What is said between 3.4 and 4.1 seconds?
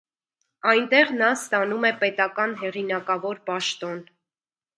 պաշտոն։